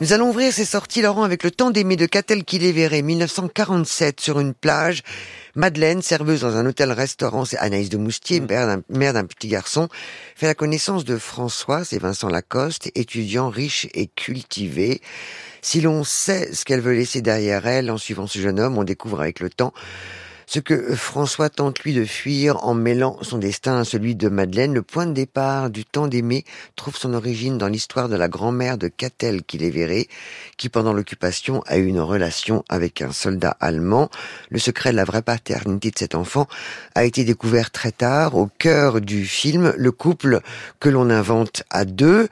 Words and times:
Nous 0.00 0.12
allons 0.12 0.28
ouvrir 0.28 0.52
ces 0.52 0.64
sorties, 0.64 1.02
Laurent, 1.02 1.24
avec 1.24 1.42
le 1.42 1.50
temps 1.50 1.72
d'aimer 1.72 1.96
de 1.96 2.06
Catel 2.06 2.44
qui 2.44 2.60
les 2.60 2.70
verrait, 2.70 3.02
1947, 3.02 4.20
sur 4.20 4.38
une 4.38 4.54
plage. 4.54 5.02
Madeleine, 5.56 6.02
serveuse 6.02 6.42
dans 6.42 6.54
un 6.54 6.66
hôtel-restaurant, 6.66 7.44
c'est 7.44 7.58
Anaïs 7.58 7.88
de 7.88 7.96
Moustier, 7.96 8.40
mm. 8.40 8.82
mère 8.90 9.12
d'un 9.12 9.24
petit 9.24 9.48
garçon, 9.48 9.88
fait 10.36 10.46
la 10.46 10.54
connaissance 10.54 11.04
de 11.04 11.18
François, 11.18 11.84
c'est 11.84 11.98
Vincent 11.98 12.28
Lacoste, 12.28 12.92
étudiant 12.94 13.48
riche 13.48 13.88
et 13.92 14.06
cultivé. 14.06 15.02
Si 15.62 15.80
l'on 15.80 16.04
sait 16.04 16.54
ce 16.54 16.64
qu'elle 16.64 16.80
veut 16.80 16.94
laisser 16.94 17.20
derrière 17.20 17.66
elle 17.66 17.90
en 17.90 17.98
suivant 17.98 18.28
ce 18.28 18.38
jeune 18.38 18.60
homme, 18.60 18.78
on 18.78 18.84
découvre 18.84 19.20
avec 19.20 19.40
le 19.40 19.50
temps 19.50 19.72
ce 20.48 20.60
que 20.60 20.94
François 20.94 21.50
tente 21.50 21.80
lui 21.80 21.92
de 21.92 22.06
fuir 22.06 22.64
en 22.64 22.72
mêlant 22.72 23.18
son 23.20 23.36
destin 23.36 23.80
à 23.80 23.84
celui 23.84 24.16
de 24.16 24.30
Madeleine. 24.30 24.72
Le 24.72 24.80
point 24.80 25.04
de 25.04 25.12
départ 25.12 25.68
du 25.68 25.84
temps 25.84 26.06
d'aimer 26.06 26.46
trouve 26.74 26.96
son 26.96 27.12
origine 27.12 27.58
dans 27.58 27.68
l'histoire 27.68 28.08
de 28.08 28.16
la 28.16 28.28
grand-mère 28.28 28.78
de 28.78 28.88
Catel 28.88 29.42
qui 29.42 29.58
les 29.58 29.70
verrait, 29.70 30.06
qui 30.56 30.70
pendant 30.70 30.94
l'occupation 30.94 31.62
a 31.66 31.76
eu 31.76 31.84
une 31.84 32.00
relation 32.00 32.64
avec 32.70 33.02
un 33.02 33.12
soldat 33.12 33.58
allemand. 33.60 34.08
Le 34.48 34.58
secret 34.58 34.90
de 34.92 34.96
la 34.96 35.04
vraie 35.04 35.20
paternité 35.20 35.90
de 35.90 35.98
cet 35.98 36.14
enfant 36.14 36.48
a 36.94 37.04
été 37.04 37.24
découvert 37.24 37.70
très 37.70 37.92
tard, 37.92 38.34
au 38.34 38.48
cœur 38.58 39.02
du 39.02 39.26
film, 39.26 39.74
le 39.76 39.92
couple 39.92 40.40
que 40.80 40.88
l'on 40.88 41.10
invente 41.10 41.62
à 41.68 41.84
deux. 41.84 42.30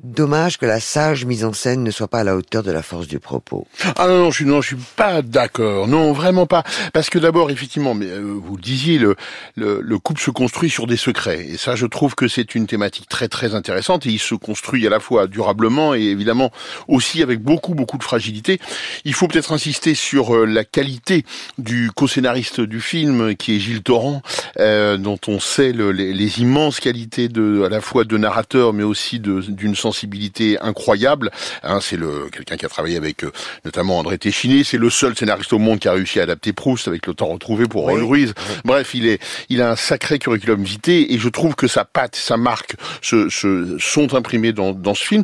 Dommage 0.00 0.58
que 0.58 0.66
la 0.66 0.78
sage 0.78 1.24
mise 1.24 1.44
en 1.44 1.52
scène 1.52 1.82
ne 1.82 1.90
soit 1.90 2.06
pas 2.06 2.20
à 2.20 2.24
la 2.24 2.36
hauteur 2.36 2.62
de 2.62 2.70
la 2.70 2.82
force 2.82 3.08
du 3.08 3.18
propos. 3.18 3.66
Ah 3.96 4.06
non, 4.06 4.18
non, 4.18 4.30
je 4.30 4.36
suis, 4.36 4.44
non, 4.44 4.60
je 4.60 4.68
suis 4.68 4.84
pas 4.94 5.22
d'accord. 5.22 5.88
Non, 5.88 6.12
vraiment 6.12 6.46
pas. 6.46 6.62
Parce 6.92 7.10
que 7.10 7.18
d'abord, 7.18 7.50
effectivement, 7.50 7.94
mais 7.94 8.06
euh, 8.06 8.20
vous 8.20 8.54
le 8.54 8.62
disiez, 8.62 8.98
le, 8.98 9.16
le, 9.56 9.80
le, 9.82 9.98
couple 9.98 10.20
se 10.20 10.30
construit 10.30 10.70
sur 10.70 10.86
des 10.86 10.96
secrets. 10.96 11.44
Et 11.48 11.56
ça, 11.56 11.74
je 11.74 11.84
trouve 11.84 12.14
que 12.14 12.28
c'est 12.28 12.54
une 12.54 12.68
thématique 12.68 13.08
très, 13.08 13.26
très 13.26 13.56
intéressante. 13.56 14.06
Et 14.06 14.10
il 14.10 14.20
se 14.20 14.36
construit 14.36 14.86
à 14.86 14.90
la 14.90 15.00
fois 15.00 15.26
durablement 15.26 15.96
et 15.96 16.02
évidemment 16.02 16.52
aussi 16.86 17.20
avec 17.20 17.40
beaucoup, 17.40 17.74
beaucoup 17.74 17.98
de 17.98 18.04
fragilité. 18.04 18.60
Il 19.04 19.14
faut 19.14 19.26
peut-être 19.26 19.50
insister 19.50 19.96
sur 19.96 20.32
euh, 20.32 20.46
la 20.46 20.62
qualité 20.62 21.24
du 21.58 21.90
co-scénariste 21.90 22.60
du 22.60 22.80
film, 22.80 23.34
qui 23.34 23.56
est 23.56 23.58
Gilles 23.58 23.82
Torrent, 23.82 24.22
euh, 24.60 24.96
dont 24.96 25.18
on 25.26 25.40
sait 25.40 25.72
le, 25.72 25.90
les, 25.90 26.12
les, 26.12 26.40
immenses 26.40 26.78
qualités 26.78 27.28
de, 27.28 27.64
à 27.64 27.68
la 27.68 27.80
fois 27.80 28.04
de 28.04 28.16
narrateur, 28.16 28.72
mais 28.72 28.84
aussi 28.84 29.18
d'une 29.18 29.74
sensibilité 29.88 30.58
incroyable. 30.60 31.30
Hein, 31.62 31.78
c'est 31.80 31.96
le 31.96 32.28
quelqu'un 32.30 32.56
qui 32.56 32.66
a 32.66 32.68
travaillé 32.68 32.96
avec 32.96 33.24
euh, 33.24 33.32
notamment 33.64 33.98
André 33.98 34.18
Téchiné. 34.18 34.64
C'est 34.64 34.78
le 34.78 34.90
seul 34.90 35.16
scénariste 35.16 35.52
au 35.52 35.58
monde 35.58 35.78
qui 35.78 35.88
a 35.88 35.92
réussi 35.92 36.20
à 36.20 36.24
adapter 36.24 36.52
Proust 36.52 36.88
avec 36.88 37.06
le 37.06 37.14
temps 37.14 37.30
retrouvé 37.36 37.66
pour 37.66 37.84
oui. 37.86 38.02
Ruiz. 38.02 38.34
Bref, 38.64 38.94
il 38.94 39.06
est, 39.06 39.18
il 39.48 39.62
a 39.62 39.70
un 39.70 39.76
sacré 39.76 40.18
curriculum 40.18 40.62
vitae 40.62 41.06
et 41.08 41.18
je 41.18 41.28
trouve 41.28 41.54
que 41.54 41.66
sa 41.66 41.84
patte, 41.84 42.16
sa 42.16 42.36
marque 42.36 42.74
se, 43.02 43.28
se 43.28 43.76
sont 43.78 44.14
imprimées 44.14 44.52
dans, 44.52 44.72
dans 44.72 44.94
ce 44.94 45.04
film. 45.04 45.22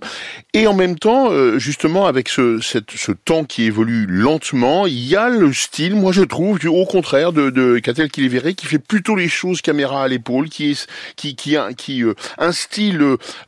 Et 0.55 0.67
en 0.67 0.75
même 0.75 0.99
temps, 0.99 1.31
euh, 1.31 1.59
justement, 1.59 2.07
avec 2.07 2.29
ce, 2.29 2.61
cette, 2.61 2.93
ce 2.97 3.13
temps 3.13 3.45
qui 3.45 3.65
évolue 3.65 4.07
lentement, 4.07 4.87
il 4.87 5.05
y 5.07 5.17
a 5.17 5.29
le 5.29 5.53
style, 5.53 5.95
moi 5.95 6.13
je 6.13 6.23
trouve, 6.23 6.59
au 6.67 6.87
contraire 6.87 7.33
de, 7.33 7.51
de 7.51 7.79
Catel 7.79 8.09
verrait 8.29 8.55
qui 8.55 8.67
fait 8.67 8.79
plutôt 8.79 9.17
les 9.17 9.29
choses 9.29 9.61
caméra 9.61 10.05
à 10.05 10.09
l'épaule, 10.09 10.49
qui 10.49 10.73
est, 10.73 10.87
qui, 11.17 11.37
qui, 11.37 11.57
qui, 11.77 11.85
qui 11.85 12.03
euh, 12.03 12.15
instille 12.39 12.99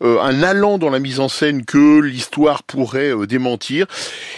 euh, 0.03 0.21
un 0.21 0.43
allant 0.43 0.79
dans 0.79 0.91
la 0.91 0.99
mise 1.07 1.21
en 1.21 1.29
scène 1.29 1.65
que 1.65 2.01
l'histoire 2.01 2.65
pourrait 2.65 3.15
euh, 3.15 3.29
démentir. 3.29 3.87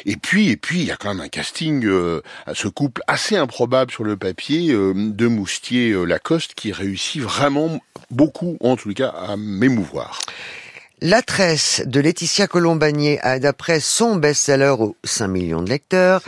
Et 0.04 0.16
puis, 0.16 0.50
et 0.50 0.56
puis, 0.58 0.80
il 0.80 0.84
y 0.84 0.90
a 0.90 0.96
quand 0.96 1.14
même 1.14 1.24
un 1.24 1.28
casting 1.28 1.86
euh, 1.86 2.20
à 2.44 2.54
ce 2.54 2.68
couple 2.68 3.00
assez 3.06 3.36
improbable 3.36 3.90
sur 3.90 4.04
le 4.04 4.18
papier 4.18 4.70
euh, 4.74 4.92
de 4.94 5.26
Moustier 5.28 5.94
Lacoste 6.06 6.52
qui 6.54 6.72
réussit 6.72 7.22
vraiment 7.22 7.80
beaucoup, 8.10 8.58
en 8.60 8.76
tout 8.76 8.92
cas, 8.92 9.08
à 9.08 9.38
m'émouvoir. 9.38 10.20
La 11.00 11.22
tresse 11.22 11.82
de 11.86 12.00
Laetitia 12.00 12.46
Colombanier 12.48 13.18
a 13.20 13.38
d'après 13.38 13.80
son 13.80 14.16
best-seller 14.16 14.74
aux 14.78 14.96
5 15.04 15.28
millions 15.28 15.62
de 15.62 15.70
lecteurs. 15.70 16.20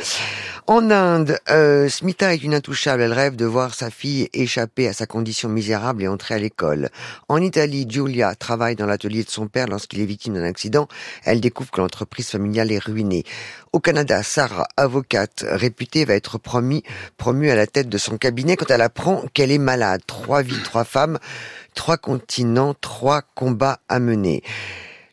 En 0.70 0.88
Inde, 0.92 1.36
euh, 1.50 1.88
Smita 1.88 2.32
est 2.32 2.44
une 2.44 2.54
intouchable. 2.54 3.02
Elle 3.02 3.12
rêve 3.12 3.34
de 3.34 3.44
voir 3.44 3.74
sa 3.74 3.90
fille 3.90 4.28
échapper 4.32 4.86
à 4.86 4.92
sa 4.92 5.04
condition 5.04 5.48
misérable 5.48 6.04
et 6.04 6.06
entrer 6.06 6.36
à 6.36 6.38
l'école. 6.38 6.90
En 7.28 7.38
Italie, 7.42 7.86
Giulia 7.88 8.36
travaille 8.36 8.76
dans 8.76 8.86
l'atelier 8.86 9.24
de 9.24 9.30
son 9.30 9.48
père 9.48 9.66
lorsqu'il 9.66 9.98
est 10.00 10.04
victime 10.04 10.34
d'un 10.34 10.44
accident. 10.44 10.86
Elle 11.24 11.40
découvre 11.40 11.72
que 11.72 11.80
l'entreprise 11.80 12.28
familiale 12.28 12.70
est 12.70 12.78
ruinée. 12.78 13.24
Au 13.72 13.80
Canada, 13.80 14.22
Sarah, 14.22 14.68
avocate 14.76 15.44
réputée, 15.44 16.04
va 16.04 16.14
être 16.14 16.38
promue, 16.38 16.82
promue 17.16 17.50
à 17.50 17.56
la 17.56 17.66
tête 17.66 17.88
de 17.88 17.98
son 17.98 18.16
cabinet 18.16 18.56
quand 18.56 18.70
elle 18.70 18.82
apprend 18.82 19.24
qu'elle 19.34 19.50
est 19.50 19.58
malade. 19.58 20.02
Trois 20.06 20.42
vies, 20.42 20.62
trois 20.62 20.84
femmes, 20.84 21.18
trois 21.74 21.96
continents, 21.96 22.74
trois 22.80 23.22
combats 23.34 23.80
à 23.88 23.98
mener. 23.98 24.44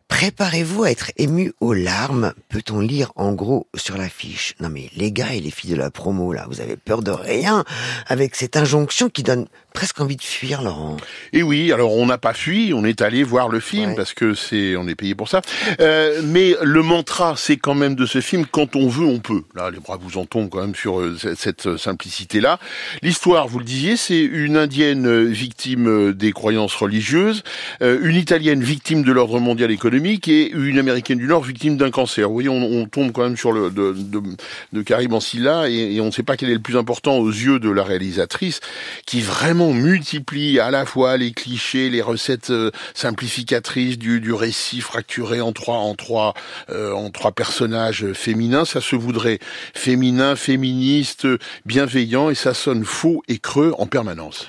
Préparez-vous 0.07 0.84
à 0.84 0.91
être 0.91 1.12
ému 1.18 1.51
aux 1.59 1.73
larmes, 1.73 2.34
peut-on 2.50 2.79
lire 2.79 3.12
en 3.16 3.34
gros 3.34 3.68
sur 3.75 3.97
l'affiche? 3.97 4.56
Non 4.62 4.69
mais 4.69 4.90
les 4.95 5.12
gars 5.12 5.34
et 5.34 5.41
les 5.41 5.51
filles 5.51 5.72
de 5.72 5.75
la 5.75 5.91
promo 5.91 6.31
là, 6.31 6.45
vous 6.50 6.62
avez 6.62 6.78
peur 6.78 7.01
de 7.01 7.12
rien 7.12 7.66
avec 8.07 8.35
cette 8.35 8.56
injonction 8.56 9.09
qui 9.09 9.22
donne 9.22 9.47
presque 9.73 10.00
envie 10.01 10.16
de 10.16 10.23
fuir, 10.23 10.63
Laurent. 10.63 10.97
Et 11.34 11.44
oui, 11.44 11.72
alors 11.72 11.94
on 11.94 12.07
n'a 12.07 12.18
pas 12.18 12.34
fui, 12.34 12.72
on 12.73 12.84
est 12.84 13.01
allé 13.01 13.23
voir 13.23 13.47
le 13.47 13.59
film 13.59 13.91
ouais. 13.91 13.95
parce 13.95 14.13
que 14.13 14.34
c'est, 14.34 14.75
on 14.75 14.88
est 14.88 14.95
payé 14.95 15.13
pour 15.13 15.29
ça. 15.29 15.41
Euh, 15.81 16.22
mais 16.24 16.56
le 16.63 16.81
mantra, 16.81 17.35
c'est 17.38 17.57
quand 17.57 17.75
même 17.75 17.94
de 17.94 18.07
ce 18.07 18.19
film 18.19 18.45
quand 18.50 18.75
on 18.75 18.88
veut, 18.88 19.06
on 19.06 19.19
peut. 19.19 19.44
Là, 19.56 19.69
les 19.69 19.79
bras 19.79 19.97
vous 20.01 20.18
en 20.18 20.25
tombent 20.25 20.50
quand 20.50 20.62
même 20.62 20.74
sur 20.74 21.00
euh, 21.00 21.16
cette 21.35 21.78
simplicité-là. 21.78 22.59
L'histoire, 23.03 23.47
vous 23.47 23.59
le 23.59 23.66
disiez, 23.66 23.97
c'est 23.97 24.22
une 24.22 24.57
indienne 24.57 25.25
victime 25.25 26.12
des 26.13 26.31
croyances 26.31 26.74
religieuses, 26.74 27.44
euh, 27.84 28.00
une 28.01 28.16
italienne 28.16 28.63
victime 28.63 29.03
de 29.03 29.12
l'ordre 29.12 29.39
mondial 29.39 29.69
économique 29.69 29.96
et 30.05 30.51
une 30.51 30.79
américaine 30.79 31.17
du 31.17 31.27
Nord 31.27 31.43
victime 31.43 31.77
d'un 31.77 31.91
cancer. 31.91 32.27
Vous 32.27 32.33
voyez, 32.33 32.49
on, 32.49 32.61
on, 32.61 32.85
tombe 32.85 33.11
quand 33.11 33.23
même 33.23 33.37
sur 33.37 33.51
le 33.51 33.69
de, 33.69 33.93
de, 33.93 34.21
de 34.73 34.81
Karim 34.81 35.17
et, 35.67 35.95
et 35.95 36.01
on 36.01 36.05
ne 36.05 36.11
sait 36.11 36.23
pas 36.23 36.37
quel 36.37 36.49
est 36.49 36.53
le 36.53 36.59
plus 36.59 36.77
important 36.77 37.17
aux 37.17 37.29
yeux 37.29 37.59
de 37.59 37.69
la 37.69 37.83
réalisatrice, 37.83 38.59
qui 39.05 39.21
vraiment 39.21 39.73
multiplie 39.73 40.59
à 40.59 40.71
la 40.71 40.85
fois 40.85 41.17
les 41.17 41.31
clichés, 41.31 41.89
les 41.89 42.01
recettes 42.01 42.49
euh, 42.49 42.71
simplificatrices 42.93 43.97
du, 43.97 44.19
du, 44.19 44.33
récit 44.33 44.81
fracturé 44.81 45.41
en 45.41 45.51
trois, 45.51 45.77
en 45.77 45.95
trois, 45.95 46.33
euh, 46.69 46.91
en 46.93 47.09
trois 47.09 47.31
personnages 47.31 48.13
féminins. 48.13 48.65
Ça 48.65 48.81
se 48.81 48.95
voudrait 48.95 49.39
féminin, 49.73 50.35
féministe, 50.35 51.27
bienveillant, 51.65 52.29
et 52.29 52.35
ça 52.35 52.53
sonne 52.53 52.85
faux 52.85 53.23
et 53.27 53.39
creux 53.39 53.73
en 53.77 53.87
permanence. 53.87 54.47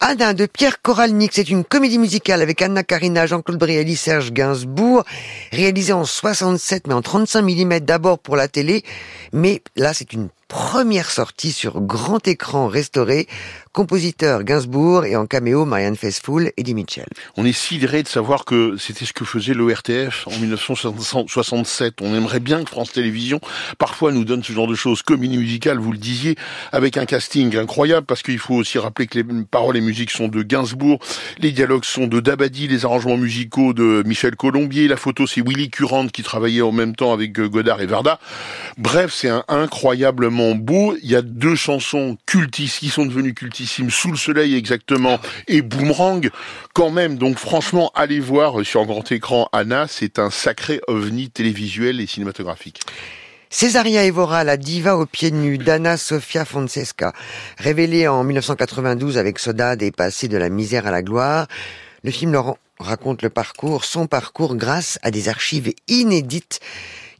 Anna 0.00 0.34
de 0.34 0.44
Pierre 0.44 0.82
Koralnik, 0.82 1.32
c'est 1.32 1.48
une 1.48 1.64
comédie 1.64 1.98
musicale 1.98 2.42
avec 2.42 2.60
Anna 2.60 2.82
Karina, 2.82 3.26
Jean-Claude 3.26 3.58
Brialy, 3.58 3.96
Serge 3.96 4.30
Gainsbourg, 4.30 5.04
réalisée 5.52 5.94
en 5.94 6.04
67 6.04 6.86
mais 6.86 6.94
en 6.94 7.00
35 7.00 7.40
mm 7.40 7.80
d'abord 7.80 8.18
pour 8.18 8.36
la 8.36 8.46
télé, 8.46 8.84
mais 9.32 9.62
là 9.74 9.94
c'est 9.94 10.12
une 10.12 10.28
première 10.48 11.10
sortie 11.10 11.52
sur 11.52 11.80
grand 11.80 12.26
écran 12.28 12.68
restauré, 12.68 13.26
compositeur 13.72 14.44
Gainsbourg 14.44 15.04
et 15.04 15.16
en 15.16 15.26
caméo 15.26 15.64
Marianne 15.64 15.96
Faithfull, 15.96 16.52
Eddie 16.56 16.74
Mitchell. 16.74 17.06
On 17.36 17.44
est 17.44 17.52
sidéré 17.52 18.02
de 18.02 18.08
savoir 18.08 18.44
que 18.44 18.76
c'était 18.78 19.04
ce 19.04 19.12
que 19.12 19.24
faisait 19.24 19.54
l'ORTF 19.54 20.28
en 20.28 20.38
1967. 20.38 21.96
On 22.00 22.14
aimerait 22.14 22.40
bien 22.40 22.62
que 22.64 22.70
France 22.70 22.92
Télévisions 22.92 23.40
parfois 23.78 24.12
nous 24.12 24.24
donne 24.24 24.42
ce 24.42 24.52
genre 24.52 24.68
de 24.68 24.74
choses. 24.74 25.02
Comédie 25.02 25.36
musicale, 25.36 25.78
vous 25.78 25.92
le 25.92 25.98
disiez, 25.98 26.36
avec 26.72 26.96
un 26.96 27.06
casting 27.06 27.56
incroyable 27.56 28.06
parce 28.06 28.22
qu'il 28.22 28.38
faut 28.38 28.54
aussi 28.54 28.78
rappeler 28.78 29.08
que 29.08 29.18
les 29.18 29.24
paroles 29.50 29.76
et 29.76 29.80
musiques 29.80 30.10
sont 30.10 30.28
de 30.28 30.42
Gainsbourg, 30.42 31.00
les 31.38 31.50
dialogues 31.52 31.84
sont 31.84 32.06
de 32.06 32.20
Dabadi, 32.20 32.68
les 32.68 32.84
arrangements 32.84 33.16
musicaux 33.16 33.72
de 33.72 34.02
Michel 34.06 34.36
Colombier, 34.36 34.88
la 34.88 34.96
photo 34.96 35.26
c'est 35.26 35.46
Willy 35.46 35.70
Currant 35.70 36.06
qui 36.06 36.22
travaillait 36.22 36.62
en 36.62 36.72
même 36.72 36.94
temps 36.94 37.12
avec 37.12 37.32
Godard 37.32 37.80
et 37.80 37.86
Varda. 37.86 38.20
Bref, 38.78 39.12
c'est 39.12 39.28
un 39.28 39.44
incroyablement 39.48 40.35
beau. 40.54 40.96
Il 41.02 41.10
y 41.10 41.16
a 41.16 41.22
deux 41.22 41.54
chansons 41.54 42.16
cultissimes 42.26 42.88
qui 42.88 42.88
sont 42.88 43.06
devenues 43.06 43.34
cultissimes, 43.34 43.90
Sous 43.90 44.10
le 44.10 44.16
soleil 44.16 44.54
exactement 44.54 45.18
et 45.48 45.62
Boomerang 45.62 46.30
quand 46.74 46.90
même. 46.90 47.16
Donc 47.16 47.38
franchement, 47.38 47.90
allez 47.94 48.20
voir 48.20 48.64
sur 48.64 48.84
grand 48.86 49.10
écran 49.10 49.48
Anna, 49.52 49.86
c'est 49.88 50.18
un 50.18 50.30
sacré 50.30 50.80
ovni 50.86 51.30
télévisuel 51.30 52.00
et 52.00 52.06
cinématographique. 52.06 52.80
Césaria 53.48 54.04
Evora, 54.04 54.44
la 54.44 54.56
diva 54.56 54.96
aux 54.96 55.06
pieds 55.06 55.30
nus 55.30 55.56
d'Anna 55.56 55.96
Sofia 55.96 56.44
Fonseca, 56.44 57.12
révélée 57.58 58.08
en 58.08 58.24
1992 58.24 59.18
avec 59.18 59.38
Soda 59.38 59.76
des 59.76 59.92
passés 59.92 60.28
de 60.28 60.36
la 60.36 60.48
misère 60.48 60.86
à 60.86 60.90
la 60.90 61.02
gloire, 61.02 61.46
le 62.02 62.10
film 62.10 62.36
raconte 62.78 63.22
le 63.22 63.30
parcours, 63.30 63.84
son 63.84 64.06
parcours 64.06 64.56
grâce 64.56 64.98
à 65.02 65.10
des 65.10 65.28
archives 65.28 65.72
inédites 65.88 66.60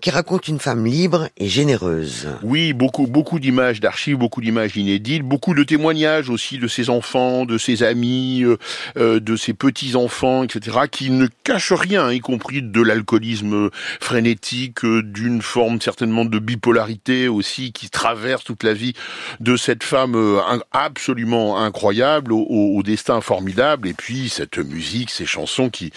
qui 0.06 0.12
raconte 0.12 0.46
une 0.46 0.60
femme 0.60 0.86
libre 0.86 1.30
et 1.36 1.48
généreuse. 1.48 2.28
Oui, 2.44 2.72
beaucoup, 2.72 3.08
beaucoup 3.08 3.40
d'images 3.40 3.80
d'archives, 3.80 4.16
beaucoup 4.16 4.40
d'images 4.40 4.76
inédites, 4.76 5.24
beaucoup 5.24 5.52
de 5.52 5.64
témoignages 5.64 6.30
aussi 6.30 6.58
de 6.58 6.68
ses 6.68 6.90
enfants, 6.90 7.44
de 7.44 7.58
ses 7.58 7.82
amis, 7.82 8.44
euh, 8.44 8.56
euh 8.96 9.18
de 9.18 9.34
ses 9.34 9.52
petits-enfants, 9.52 10.44
etc., 10.44 10.76
qui 10.88 11.10
ne 11.10 11.26
cachent 11.42 11.72
rien, 11.72 12.12
y 12.12 12.20
compris 12.20 12.62
de 12.62 12.80
l'alcoolisme 12.82 13.68
frénétique, 13.98 14.84
euh, 14.84 15.02
d'une 15.02 15.42
forme 15.42 15.80
certainement 15.80 16.24
de 16.24 16.38
bipolarité 16.38 17.26
aussi 17.26 17.72
qui 17.72 17.90
traverse 17.90 18.44
toute 18.44 18.62
la 18.62 18.74
vie 18.74 18.92
de 19.40 19.56
cette 19.56 19.82
femme 19.82 20.14
euh, 20.14 20.38
absolument 20.70 21.58
incroyable, 21.58 22.32
au, 22.32 22.46
au 22.48 22.80
destin 22.84 23.20
formidable, 23.20 23.88
et 23.88 23.94
puis 23.94 24.28
cette 24.28 24.58
musique, 24.58 25.10
ces 25.10 25.26
chansons 25.26 25.68
qui 25.68 25.90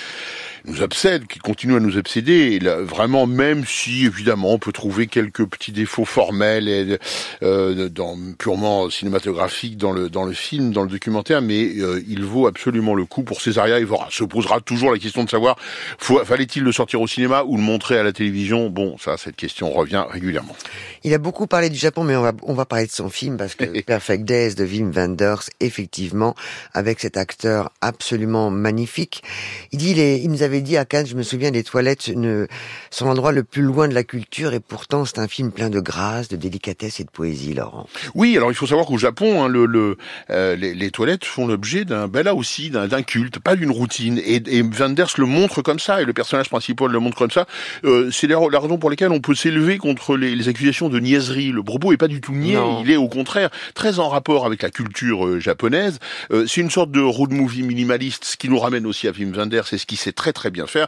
nous 0.66 0.82
obsède, 0.82 1.28
qui 1.28 1.40
continue 1.40 1.76
à 1.76 1.80
nous 1.80 1.98
obséder. 1.98 2.54
Et 2.54 2.60
là, 2.60 2.78
vraiment, 2.82 3.28
même 3.28 3.66
si 3.66 4.06
évidemment 4.06 4.54
on 4.54 4.60
peut 4.60 4.72
trouver 4.72 5.08
quelques 5.08 5.46
petits 5.46 5.72
défauts 5.72 6.06
formels 6.06 6.68
et 6.68 6.98
euh, 7.44 7.90
dans, 7.90 8.18
purement 8.38 8.90
cinématographiques 8.90 9.78
dans 9.78 9.92
le 9.92 10.10
dans 10.10 10.26
le 10.26 10.34
film, 10.34 10.72
dans 10.72 10.84
le 10.84 10.90
documentaire, 10.90 11.42
mais 11.42 11.78
euh, 11.78 12.04
il 12.08 12.24
vaut 12.24 12.48
absolument 12.48 12.96
le 12.96 13.06
coup 13.06 13.24
pour 13.24 13.42
Césaria 13.42 13.80
Evora. 13.80 14.08
Se 14.12 14.24
posera 14.24 14.62
toujours 14.62 14.92
la 14.92 15.00
question 15.00 15.24
de 15.24 15.30
savoir 15.30 15.58
fallait-il 16.00 16.64
le 16.64 16.72
sortir 16.72 17.02
au 17.02 17.08
cinéma 17.08 17.44
ou 17.46 17.58
le 17.58 17.64
montrer 17.64 17.98
à 17.98 18.04
la 18.04 18.12
télévision? 18.12 18.70
Bon, 18.70 18.98
ça, 18.98 19.18
cette 19.18 19.36
question 19.36 19.72
revient 19.72 20.04
régulièrement. 20.10 20.56
Il 21.04 21.14
a 21.14 21.18
beaucoup 21.18 21.48
parlé 21.48 21.70
du 21.70 21.78
Japon, 21.78 22.04
mais 22.04 22.16
on 22.16 22.22
va 22.22 22.34
on 22.44 22.54
va 22.54 22.66
parler 22.66 22.86
de 22.86 22.92
son 22.92 23.10
film 23.10 23.38
parce 23.38 23.56
que 23.56 23.82
Perfect 23.86 24.26
Days 24.26 24.56
de 24.56 24.66
Wim 24.66 24.92
Wenders, 24.92 25.50
effectivement, 25.60 26.36
avec 26.74 27.00
cet 27.00 27.18
acteur 27.18 27.72
absolument 27.82 28.50
magnifique. 28.50 29.24
Il 29.72 29.80
dit, 29.80 29.92
il, 29.92 30.00
il 30.00 30.30
nous 30.30 30.44
avait 30.44 30.49
dit 30.62 30.78
à 30.78 30.86
Cannes, 30.86 31.06
je 31.08 31.16
me 31.16 31.24
souviens, 31.24 31.52
les 31.52 31.64
toilettes 31.64 32.10
ne, 32.10 32.48
sont 32.92 33.06
l'endroit 33.06 33.32
le 33.32 33.44
plus 33.44 33.62
loin 33.62 33.88
de 33.88 33.94
la 33.94 34.04
culture 34.04 34.54
et 34.54 34.60
pourtant 34.60 35.06
c'est 35.06 35.20
un 35.20 35.28
film 35.28 35.52
plein 35.52 35.70
de 35.70 35.80
grâce, 35.80 36.28
de 36.28 36.36
délicatesse 36.36 37.00
et 37.00 37.04
de 37.04 37.10
poésie, 37.10 37.54
Laurent. 37.54 37.88
Oui, 38.16 38.36
alors 38.36 38.52
il 38.52 38.56
faut 38.56 38.68
savoir 38.68 38.88
qu'au 38.88 38.98
Japon, 38.98 39.44
hein, 39.44 39.48
le, 39.48 39.66
le 39.66 39.98
euh, 40.30 40.56
les, 40.56 40.74
les, 40.74 40.92
toilettes 40.92 41.26
font 41.26 41.48
l'objet 41.48 41.86
d'un, 41.86 42.08
ben 42.08 42.24
là 42.24 42.36
aussi, 42.36 42.70
d'un 42.70 43.02
culte, 43.02 43.40
pas 43.40 43.56
d'une 43.56 43.72
routine. 43.72 44.20
Et, 44.26 44.42
et 44.48 44.62
Wenders 44.64 45.14
le 45.18 45.26
montre 45.26 45.62
comme 45.62 45.80
ça, 45.80 46.02
et 46.02 46.06
le 46.06 46.14
personnage 46.14 46.50
principal 46.50 46.92
le 46.92 47.00
montre 47.00 47.18
comme 47.18 47.32
ça. 47.32 47.46
Euh, 47.84 48.10
c'est 48.12 48.28
la, 48.28 48.40
la, 48.52 48.60
raison 48.60 48.78
pour 48.78 48.90
laquelle 48.90 49.12
on 49.12 49.22
peut 49.22 49.36
s'élever 49.36 49.78
contre 49.78 50.18
les, 50.18 50.36
les, 50.36 50.48
accusations 50.48 50.90
de 50.90 51.00
niaiserie. 51.00 51.52
Le 51.52 51.64
propos 51.64 51.94
est 51.94 51.98
pas 51.98 52.08
du 52.08 52.22
tout 52.22 52.34
niais, 52.34 52.58
il 52.82 52.92
est 52.92 52.98
au 52.98 53.08
contraire 53.08 53.50
très 53.74 54.00
en 54.00 54.10
rapport 54.10 54.46
avec 54.46 54.62
la 54.62 54.70
culture 54.70 55.26
euh, 55.26 55.40
japonaise. 55.40 56.00
Euh, 56.32 56.46
c'est 56.48 56.62
une 56.62 56.70
sorte 56.70 56.92
de 56.92 57.02
road 57.02 57.32
movie 57.32 57.64
minimaliste, 57.64 58.26
ce 58.26 58.38
qui 58.38 58.50
nous 58.50 58.60
ramène 58.60 58.86
aussi 58.86 59.08
à 59.08 59.12
Wim 59.12 59.34
Wenders, 59.36 59.68
c'est 59.68 59.78
ce 59.78 59.86
qui 59.86 59.96
sait 59.96 60.12
très 60.12 60.34
très 60.40 60.52
bien 60.52 60.68
faire. 60.68 60.88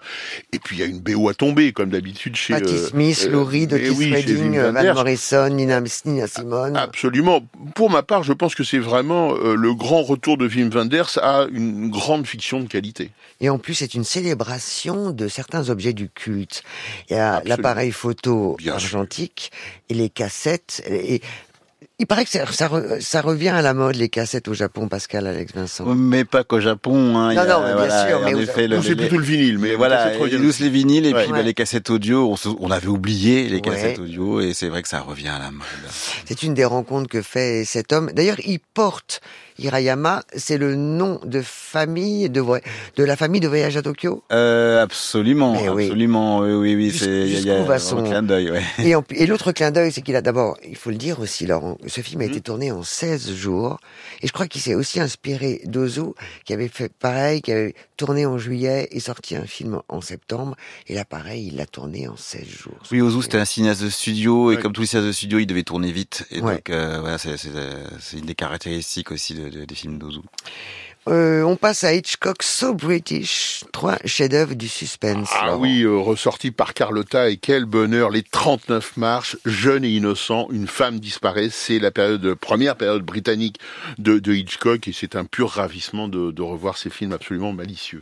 Et 0.53 0.59
puis 0.59 0.77
il 0.77 0.80
y 0.80 0.83
a 0.83 0.86
une 0.86 1.00
BO 1.00 1.30
à 1.30 1.33
tomber, 1.33 1.74
comme 1.74 1.89
d'habitude 1.89 2.36
chez 2.36 2.53
Patti 2.53 2.74
euh, 2.74 2.88
Smith, 2.88 3.27
Lou 3.30 3.44
Reed, 3.44 3.74
Otis 3.74 3.89
oui, 3.89 4.13
Redding, 4.13 4.57
Van 4.57 4.94
Morrison, 4.94 5.50
Nina, 5.50 5.81
Nina 6.06 6.27
Simone. 6.27 6.77
Absolument. 6.77 7.44
Pour 7.75 7.89
ma 7.89 8.01
part, 8.01 8.24
je 8.24 8.33
pense 8.33 8.56
que 8.56 8.63
c'est 8.63 8.80
vraiment 8.80 9.33
le 9.33 9.74
grand 9.74 10.03
retour 10.03 10.38
de 10.38 10.48
Wim 10.48 10.69
Wenders 10.69 11.18
à 11.21 11.48
une 11.51 11.89
grande 11.89 12.25
fiction 12.25 12.62
de 12.62 12.68
qualité. 12.68 13.12
Et 13.42 13.50
en 13.50 13.57
plus, 13.57 13.74
c'est 13.74 13.94
une 13.94 14.03
célébration 14.03 15.12
de 15.12 15.27
certains 15.27 15.69
objets 15.69 15.94
du 15.94 16.09
culte. 16.09 16.63
Il 17.09 17.15
y 17.15 17.19
a 17.19 17.42
l'appareil 17.45 17.92
photo 17.92 18.56
Bien 18.57 18.74
argentique 18.74 19.51
sûr. 19.51 19.81
et 19.89 19.94
les 19.95 20.09
cassettes. 20.09 20.83
Et 20.88 21.21
il 22.00 22.07
paraît 22.07 22.25
que 22.25 22.31
ça, 22.31 22.45
ça, 22.51 22.69
ça, 23.00 23.22
revient 23.22 23.50
à 23.50 23.62
la 23.62 23.74
mode 23.74 23.95
les 23.95 24.10
cassettes 24.10 24.48
au 24.48 24.54
Japon, 24.54 24.88
Pascal, 24.88 25.28
Alex 25.28 25.54
Vincent. 25.54 25.86
Mais 25.95 26.25
pas 26.25 26.44
qu'au 26.44 26.60
Japon. 26.60 27.18
Hein. 27.18 27.33
Non, 27.33 27.42
a, 27.42 27.45
non, 27.45 27.62
mais 27.63 27.74
voilà, 27.74 28.06
bien 28.06 28.07
sûr. 28.07 28.22
Mais 28.25 28.44
effet, 28.44 28.68
le, 28.68 28.81
c'est 28.81 28.95
plutôt 28.95 29.18
le 29.18 29.24
vinyle. 29.24 29.60
Mais 29.60 29.75
voilà, 29.75 30.12
nous 30.18 30.51
les 30.60 30.69
vinyles 30.69 31.06
et 31.06 31.13
ouais. 31.13 31.24
puis 31.24 31.31
bah, 31.31 31.42
les 31.42 31.54
cassettes 31.54 31.89
audio. 31.89 32.33
On, 32.33 32.56
on, 32.60 32.72
avait 32.72 32.88
oublié 32.88 33.50
les 33.50 33.62
cassettes 33.62 33.98
ouais. 33.98 34.04
audio 34.04 34.42
et 34.42 34.54
c'est 34.54 34.69
vrai 34.69 34.81
que 34.81 34.88
ça 34.88 35.01
revient 35.01 35.30
à 35.30 35.39
la 35.39 35.51
mode. 35.51 35.68
C'est 36.25 36.44
une 36.44 36.54
des 36.54 36.66
rencontres 36.66 37.10
que 37.10 37.22
fait 37.22 37.66
cet 37.66 37.94
homme. 37.94 38.12
D'ailleurs, 38.13 38.39
il 38.45 38.60
porte 38.74 39.22
Hirayama, 39.59 40.24
c'est 40.36 40.57
le 40.57 40.75
nom 40.75 41.19
de 41.25 41.42
famille 41.42 42.30
de 42.30 42.42
de 42.95 43.03
la 43.03 43.15
famille 43.15 43.42
de 43.42 43.48
voyage 43.48 43.77
à 43.77 43.81
Tokyo? 43.81 44.24
Euh, 44.31 44.81
absolument, 44.81 45.53
oui. 45.53 45.86
absolument, 45.86 46.39
oui, 46.39 46.53
oui, 46.53 46.75
oui. 46.75 46.92
C'est 46.98 47.27
il 47.27 47.45
y 47.45 47.51
a, 47.51 47.59
y 47.59 47.71
a 47.71 47.80
son... 47.80 48.00
un 48.00 48.03
clin 48.03 48.24
d'œil. 48.24 48.51
Ouais. 48.51 48.63
Et, 49.12 49.25
l'autre 49.25 49.51
clin 49.51 49.71
d'œil, 49.71 49.92
c'est 49.92 50.01
qu'il 50.01 50.15
a 50.15 50.21
d'abord, 50.21 50.57
il 50.68 50.75
faut 50.75 50.89
le 50.89 50.98
dire 50.98 51.19
aussi, 51.19 51.45
Laurent, 51.45 51.77
ce 51.88 52.01
film 52.01 52.21
a 52.21 52.25
été 52.25 52.42
tourné 52.42 52.71
en 52.71 52.83
16 52.83 53.33
jours, 53.33 53.80
et 54.21 54.27
je 54.27 54.33
crois 54.33 54.48
qu'il 54.48 54.62
s'est 54.62 54.75
aussi 54.75 55.00
inspiré 55.00 55.62
d'Ozu, 55.65 56.13
qui 56.45 56.53
avait 56.53 56.68
fait 56.68 56.92
pareil, 56.92 57.42
qui 57.42 57.51
avait 57.51 57.75
tourné 57.98 58.25
en 58.25 58.38
juillet 58.38 58.88
et 58.92 59.00
sorti 59.00 59.36
un 59.36 59.45
film 59.45 59.81
en 59.88 60.01
septembre, 60.01 60.56
et 60.88 60.95
là 60.95 61.06
pareil, 61.06 61.48
il 61.48 61.57
l'a 61.57 61.65
tourné 61.65 62.07
en 62.07 62.18
16 62.18 62.48
jours. 62.48 62.77
Oui, 62.92 63.01
Ozu, 63.01 63.21
c'était 63.21 63.38
un 63.38 63.45
cinéaste 63.45 63.83
de 63.83 63.89
studio, 63.89 64.48
ouais. 64.48 64.56
et 64.56 64.57
comme 64.57 64.74
tous 64.74 64.81
les 64.81 64.88
cinéastes 64.88 65.07
de 65.07 65.13
studio, 65.13 65.39
il 65.39 65.45
devait 65.45 65.63
tourner 65.63 65.92
vite, 65.92 66.25
et 66.31 66.42
ouais. 66.42 66.56
donc 66.56 66.69
euh, 66.69 67.00
voilà, 67.00 67.18
c'est 67.18 68.18
une 68.18 68.25
des 68.25 68.36
caractéristiques 68.36 69.12
aussi 69.12 69.36
de, 69.36 69.50
de, 69.51 69.65
des 69.65 69.75
films 69.75 70.00
d'Ozu. 70.00 70.19
Euh, 71.07 71.42
on 71.42 71.56
passe 71.56 71.83
à 71.83 71.95
Hitchcock 71.95 72.44
So 72.44 72.75
British, 72.75 73.63
trois 73.74 73.98
chefs-d'œuvre 74.06 74.53
du 74.53 74.68
suspense. 74.68 75.30
Ah 75.33 75.48
Laurent. 75.48 75.62
oui, 75.62 75.81
euh, 75.81 75.98
ressorti 75.98 76.51
par 76.51 76.75
Carlotta 76.75 77.31
et 77.31 77.38
quel 77.38 77.65
bonheur, 77.65 78.12
les 78.12 78.21
39 78.21 78.98
marches, 78.98 79.36
jeune 79.44 79.83
et 79.83 79.89
innocent, 79.89 80.48
une 80.51 80.68
femme 80.68 81.00
disparaît, 81.00 81.50
c'est 81.50 81.80
la 81.80 81.89
période 81.89 82.36
première 82.36 82.75
période 82.75 83.01
britannique 83.01 83.57
de, 83.98 84.19
de 84.19 84.33
Hitchcock 84.33 84.88
et 84.88 84.94
c'est 84.94 85.15
un 85.15 85.25
pur 85.25 85.50
ravissement 85.50 86.07
de, 86.07 86.30
de 86.30 86.42
revoir 86.44 86.77
ces 86.77 86.92
films 86.92 87.13
absolument 87.13 87.51
malicieux. 87.51 88.00